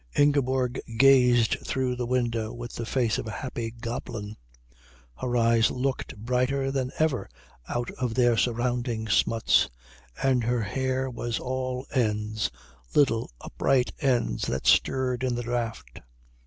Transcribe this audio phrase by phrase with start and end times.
[0.17, 4.35] Ingeborg gazed through the window with the face of a happy goblin.
[5.17, 7.29] Her eyes looked brighter than ever
[7.69, 9.69] out of their surrounding smuts,
[10.23, 12.49] and her hair was all ends,
[12.95, 15.99] little upright ends that stirred in the draught.